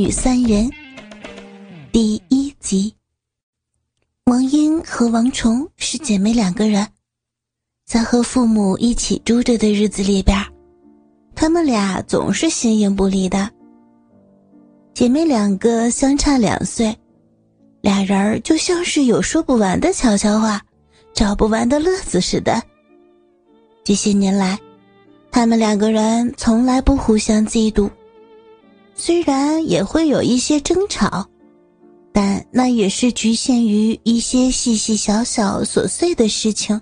[0.00, 0.70] 女三人
[1.92, 2.94] 第一集。
[4.24, 6.88] 王英和王虫是姐妹两个人，
[7.84, 10.42] 在和父母一起住着的日子里边，
[11.34, 13.50] 她们俩总是形影不离的。
[14.94, 16.96] 姐妹两个相差两岁，
[17.82, 20.62] 俩人就像是有说不完的悄悄话，
[21.12, 22.58] 找不完的乐子似的。
[23.84, 24.58] 这些年来，
[25.30, 27.90] 他们两个人从来不互相嫉妒。
[29.02, 31.26] 虽然也会有一些争吵，
[32.12, 36.78] 但那也是局限于一些细细小小琐碎的事情，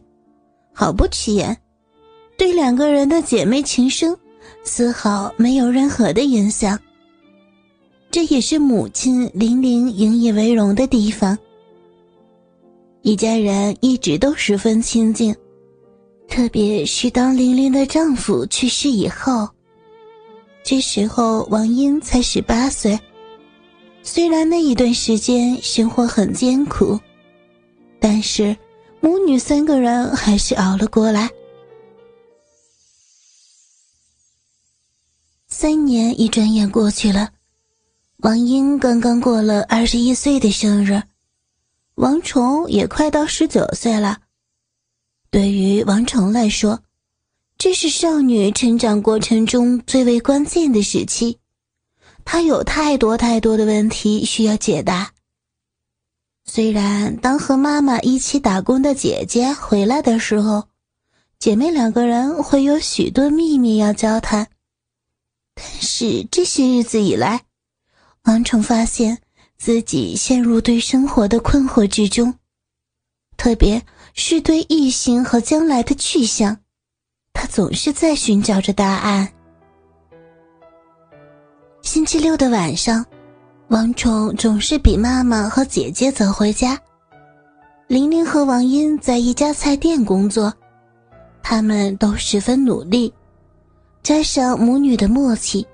[0.74, 1.56] 毫不起眼，
[2.36, 4.16] 对两个人的姐妹情深
[4.64, 6.76] 丝毫没有任何的影响。
[8.10, 11.38] 这也是母亲玲玲引以为荣的地方。
[13.02, 15.32] 一家人一直都十分亲近，
[16.26, 19.48] 特别是当玲玲的丈夫去世以后。
[20.70, 23.00] 这时候，王英才十八岁。
[24.02, 27.00] 虽然那一段时间生活很艰苦，
[27.98, 28.54] 但是
[29.00, 31.30] 母女三个人还是熬了过来。
[35.46, 37.30] 三年一转眼过去了，
[38.18, 41.02] 王英刚刚过了二十一岁的生日，
[41.94, 44.18] 王虫也快到十九岁了。
[45.30, 46.78] 对于王虫来说，
[47.58, 51.40] 这是少女成长过程中最为关键的时期，
[52.24, 55.12] 她有太多太多的问题需要解答。
[56.44, 60.68] 虽然当和妈妈一起打工的姐姐回来的时候，
[61.40, 64.46] 姐妹两个人会有许多秘密要交谈，
[65.56, 67.42] 但是这些日子以来，
[68.22, 69.18] 王成发现
[69.58, 72.36] 自己陷入对生活的困惑之中，
[73.36, 76.60] 特别是对异性和将来的去向。
[77.40, 79.28] 他总是在寻找着答案。
[81.82, 83.06] 星期六的晚上，
[83.68, 86.76] 王宠总是比妈妈和姐姐早回家。
[87.86, 90.52] 玲玲和王英在一家菜店工作，
[91.40, 93.14] 他们都十分努力，
[94.02, 95.64] 加上母女的默契，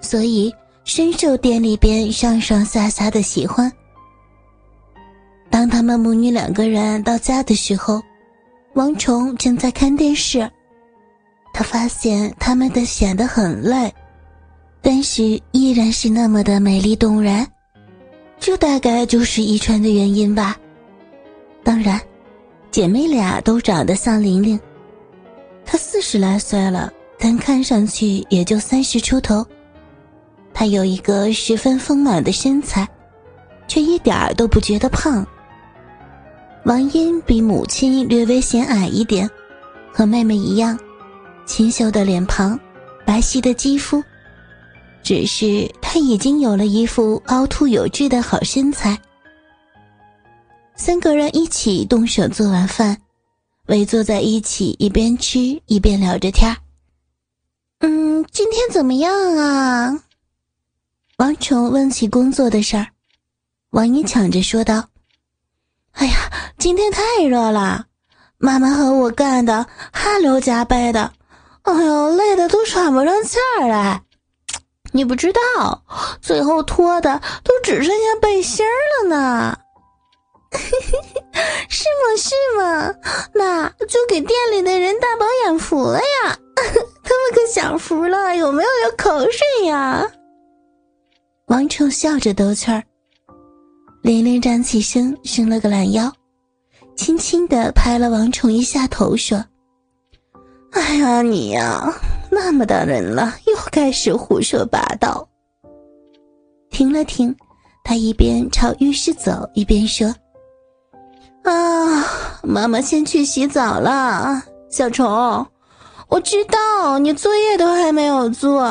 [0.00, 0.52] 所以
[0.82, 3.72] 深受店里边上上下下的喜欢。
[5.48, 8.02] 当他们母女两个人到家的时候，
[8.74, 10.50] 王虫正在看电视。
[11.52, 13.92] 他发现他们的显得很累，
[14.80, 17.46] 但是依然是那么的美丽动人，
[18.40, 20.56] 这大概就是遗传的原因吧。
[21.62, 22.00] 当然，
[22.70, 24.58] 姐妹俩都长得像玲玲，
[25.64, 29.46] 她四十来岁了，但看上去也就三十出头。
[30.54, 32.88] 她有一个十分丰满的身材，
[33.68, 35.24] 却一点儿都不觉得胖。
[36.64, 39.28] 王英比母亲略微显矮一点，
[39.92, 40.78] 和妹妹一样。
[41.52, 42.58] 清秀的脸庞，
[43.04, 44.02] 白皙的肌肤，
[45.02, 48.98] 只是她已经有了一副凹凸有致的好身材。
[50.76, 52.96] 三个人一起动手做完饭，
[53.66, 56.56] 围坐在一起，一边吃一边聊着天
[57.80, 60.02] 嗯，今天怎么样啊？
[61.18, 62.86] 王宠问起工作的事儿，
[63.72, 64.88] 王英抢着说道
[65.92, 67.84] ：“哎呀，今天太热了，
[68.38, 71.12] 妈妈和我干的汗流浃背的。”
[71.62, 74.02] 哎呦，累的都喘不上气儿来！
[74.92, 75.82] 你不知道，
[76.20, 79.58] 最后脱的都只剩下背心儿了呢。
[81.68, 82.16] 是吗？
[82.18, 82.94] 是吗？
[83.32, 86.38] 那就给店里的人带饱眼福了呀！
[86.54, 90.06] 他们可享福了，有没有流口水呀？
[91.46, 92.82] 王冲笑着兜圈儿。
[94.02, 96.12] 玲玲站起身，伸了个懒腰，
[96.96, 99.42] 轻轻的拍了王宠一下头，说。
[100.72, 101.92] 哎呀，你呀，
[102.30, 105.28] 那么大人了，又开始胡说八道。
[106.70, 107.34] 停了停，
[107.84, 110.06] 他一边朝浴室走，一边说
[111.44, 111.52] ：“啊，
[112.42, 114.42] 妈妈先去洗澡了。
[114.70, 115.46] 小虫，
[116.08, 118.66] 我知道你作业都还没有做，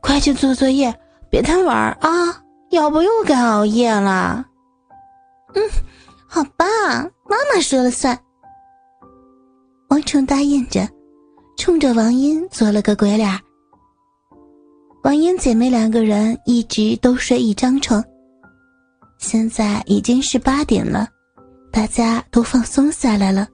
[0.00, 0.94] 快去做作业，
[1.30, 4.44] 别贪玩啊，要不又该熬夜了。”
[5.56, 5.62] 嗯，
[6.28, 6.66] 好吧，
[7.24, 8.18] 妈妈说了算。
[9.88, 10.86] 王虫答应着。
[11.56, 13.28] 冲着王英做了个鬼脸。
[15.02, 18.02] 王英姐妹两个人一直都睡一张床。
[19.18, 21.08] 现在已经是八点了，
[21.72, 23.48] 大家都放松下来了。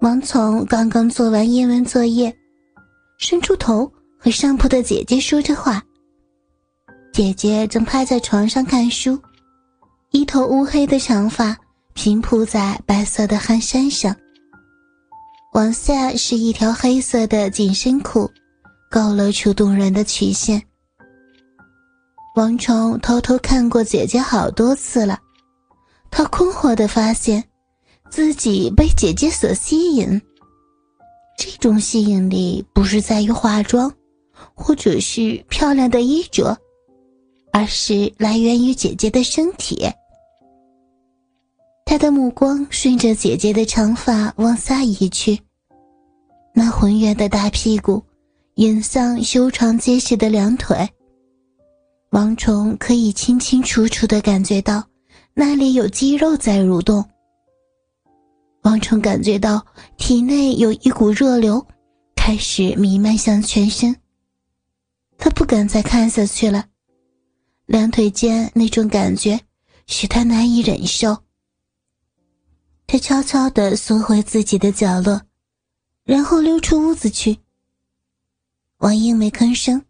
[0.00, 2.34] 王从刚刚做完英文作业，
[3.18, 5.82] 伸出头和上铺的姐姐说着话。
[7.12, 9.18] 姐姐正趴在床上看书，
[10.12, 11.56] 一头乌黑的长发
[11.92, 14.14] 平铺在白色的汗衫上。
[15.52, 18.30] 往下是一条黑色的紧身裤，
[18.90, 20.62] 勾勒出动人的曲线。
[22.36, 25.18] 王虫偷偷看过姐姐好多次了，
[26.10, 27.42] 他困惑的发现，
[28.10, 30.20] 自己被姐姐所吸引。
[31.36, 33.92] 这种吸引力不是在于化妆，
[34.54, 36.56] 或者是漂亮的衣着，
[37.52, 39.88] 而是来源于姐姐的身体。
[41.90, 45.40] 他的目光顺着姐姐的长发往下移去，
[46.52, 48.02] 那浑圆的大屁股，
[48.56, 50.86] 引向修长结实的两腿。
[52.10, 54.84] 王虫可以清清楚楚的感觉到，
[55.32, 57.02] 那里有肌肉在蠕动。
[58.64, 59.64] 王虫感觉到
[59.96, 61.66] 体内有一股热流，
[62.14, 63.96] 开始弥漫向全身。
[65.16, 66.66] 他不敢再看下去了，
[67.64, 69.40] 两腿间那种感觉
[69.86, 71.16] 使他难以忍受。
[72.90, 75.20] 他悄悄地缩回自己的角落，
[76.04, 77.38] 然后溜出屋子去。
[78.78, 79.84] 王英没吭声，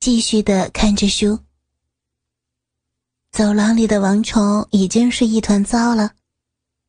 [0.00, 1.38] 继续的看着书。
[3.30, 6.12] 走廊里的王虫已经是一团糟了，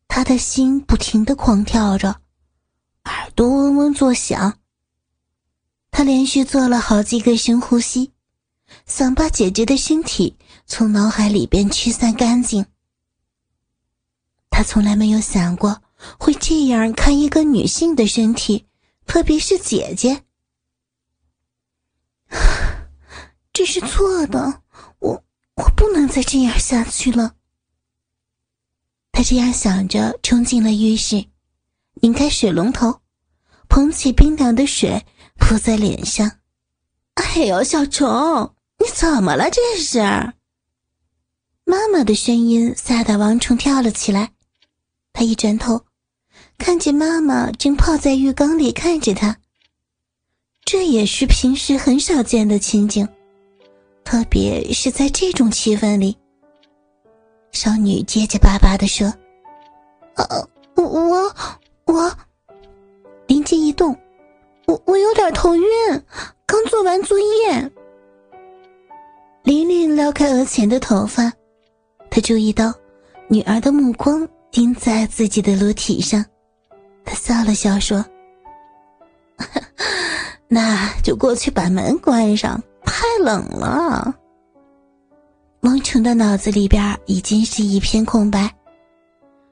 [0.07, 2.21] 他的心不停的狂跳着，
[3.03, 4.57] 耳朵嗡嗡作响。
[5.91, 8.13] 他连续做了好几个深呼吸，
[8.85, 12.65] 想把姐姐的身体从脑海里边驱散干净。
[14.51, 15.81] 他从来没有想过
[16.19, 18.67] 会这样看一个女性的身体，
[19.07, 20.25] 特别是姐姐。
[23.51, 24.61] 这是错的，
[24.99, 25.23] 我。
[25.55, 27.35] 我不能再这样下去了。
[29.11, 31.25] 他这样想着，冲进了浴室，
[31.95, 33.01] 拧开水龙头，
[33.67, 35.05] 捧起冰凉的水
[35.35, 36.39] 泼在脸上。
[37.15, 39.51] 哎呦，小虫，你怎么了？
[39.51, 39.99] 这是？
[41.65, 44.31] 妈妈的声音吓得王虫跳了起来。
[45.13, 45.81] 他一转头，
[46.57, 49.37] 看见妈妈正泡在浴缸里看着他。
[50.63, 53.07] 这也是平时很少见的情景。
[54.03, 56.17] 特别是在这种气氛里，
[57.51, 59.13] 少女结结巴巴的说
[60.15, 60.25] ：“呃，
[60.75, 61.35] 我我
[61.85, 62.11] 我，
[63.27, 63.95] 灵机一动，
[64.65, 65.63] 我我有点头晕，
[66.45, 67.71] 刚做完作业。”
[69.43, 71.31] 琳琳撩开额前的头发，
[72.09, 72.73] 她注意到
[73.27, 76.23] 女儿的目光钉在自己的裸体上，
[77.05, 78.05] 他笑了笑说
[80.47, 84.13] ：“那就过去把门关上。”太冷了，
[85.61, 88.53] 王成的脑子里边已经是一片空白，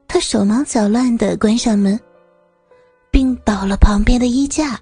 [0.08, 2.00] 他手忙脚乱的关上门，
[3.10, 4.80] 并倒了旁边的衣架。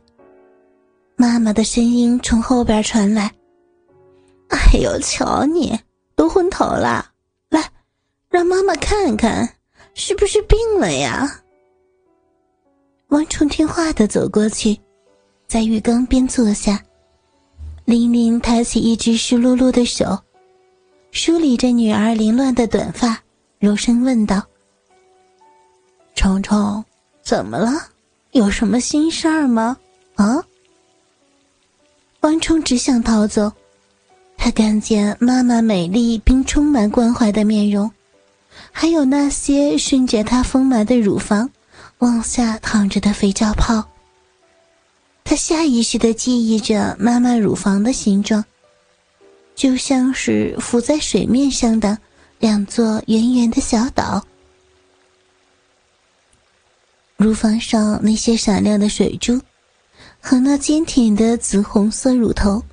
[1.15, 3.31] 妈妈的声音从后边传来
[4.49, 5.79] ：“哎呦，瞧你
[6.15, 7.05] 都昏头了，
[7.49, 7.63] 来，
[8.29, 9.47] 让妈妈看看，
[9.97, 11.41] 是不是病了呀？”
[13.09, 14.79] 王成听话的走过去，
[15.47, 16.81] 在浴缸边坐下。
[17.83, 20.17] 玲玲抬起一只湿漉漉的手，
[21.11, 23.17] 梳理着女儿凌乱的短发，
[23.59, 24.45] 柔声问道
[26.13, 26.83] ：“虫虫，
[27.23, 27.71] 怎么了？
[28.31, 29.75] 有什么心事儿吗？”
[30.15, 30.43] 啊！
[32.19, 33.51] 王虫只想逃走，
[34.37, 37.89] 他看见妈妈美丽并充满关怀的面容，
[38.71, 41.49] 还有那些顺着她丰满的乳房
[41.99, 43.83] 往下淌着的肥皂泡。
[45.23, 48.45] 他下意识的记忆着妈妈乳房的形状，
[49.55, 51.97] 就像是浮在水面上的
[52.39, 54.25] 两座圆圆的小岛。
[57.17, 59.41] 乳房上那些闪亮的水珠，
[60.21, 62.63] 和那坚挺的紫红色乳头，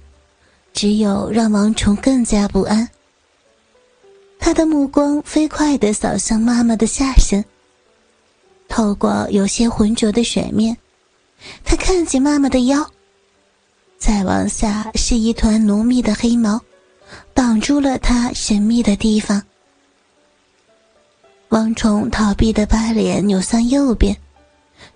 [0.73, 2.89] 只有让王虫更加不安。
[4.45, 7.43] 他的目光飞快的扫向妈妈的下身，
[8.69, 10.77] 透过有些浑浊的水面。
[11.65, 12.87] 他看见妈妈的腰，
[13.97, 16.61] 再往下是一团浓密的黑毛，
[17.33, 19.43] 挡住了他神秘的地方。
[21.49, 24.15] 王虫逃避的把脸扭向右边，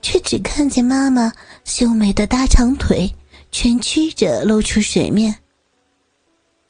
[0.03, 1.33] 却只看见妈妈
[1.65, 3.11] 秀美的大长腿
[3.51, 5.35] 蜷曲着露出水面，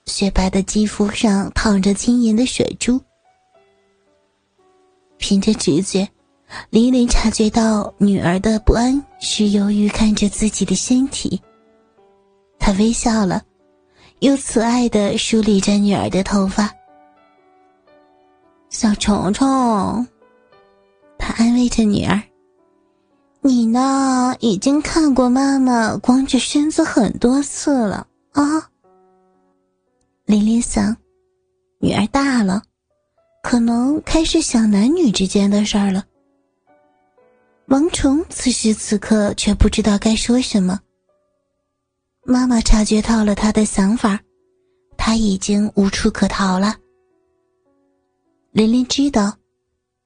[0.09, 3.01] 雪白的肌肤上淌着晶莹的水珠。
[5.19, 6.09] 凭着直觉。
[6.71, 11.39] 琳琳察觉到女儿的不安，是由于看着自己的身体。
[12.59, 13.43] 她微笑了，
[14.21, 16.75] 又慈爱的梳理着女儿的头发。
[18.71, 20.07] 小虫虫，
[21.19, 22.19] 他安慰着女儿
[23.43, 28.71] ：“你呢，已经看过妈妈光着身子很多次了啊。”
[30.29, 30.95] 琳琳想，
[31.81, 32.63] 女儿大了，
[33.43, 36.05] 可能开始想男女之间的事儿了。
[37.69, 40.79] 王虫此时此刻却不知道该说什么。
[42.27, 44.21] 妈妈察觉到了他的想法，
[44.99, 46.77] 他已经无处可逃了。
[48.53, 49.35] 琳琳知道，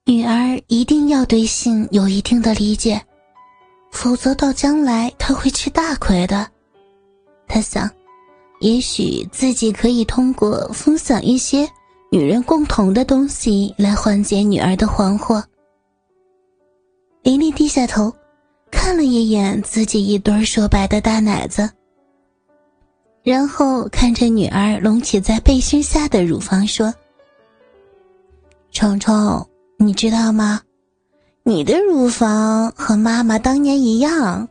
[0.05, 3.05] 女儿一定要对性有一定的理解，
[3.91, 6.49] 否则到将来她会吃大亏的。
[7.49, 7.91] 她想，
[8.62, 11.69] 也许自己可以通过分享一些
[12.12, 15.42] 女人共同的东西来缓解女儿的惶惑。
[17.25, 18.14] 琳琳低下头，
[18.71, 21.69] 看了一眼自己一对硕白的大奶子，
[23.25, 26.95] 然后看着女儿隆起在背心下的乳房说。
[28.71, 29.45] 虫虫，
[29.76, 30.61] 你知道吗？
[31.42, 34.49] 你的乳房和妈妈当年一样。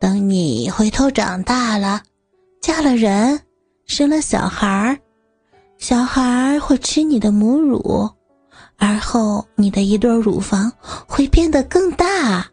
[0.00, 2.02] 等你回头长大了，
[2.66, 3.40] 嫁了人，
[3.84, 5.00] 生了小孩，
[5.78, 8.10] 小孩会吃你的母乳，
[8.76, 10.72] 而后你的一对乳房
[11.06, 12.44] 会变得更大。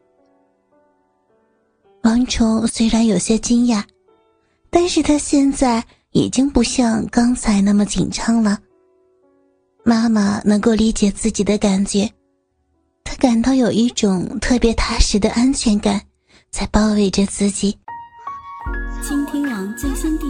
[2.03, 3.83] 王虫虽然有些惊讶，
[4.69, 8.59] 但是他现在已经不像刚才那么紧张了。
[9.83, 12.07] 妈妈能够理解自己的感觉，
[13.03, 15.99] 他感到有一种特别踏实的安全感
[16.51, 17.75] 在包围着自己。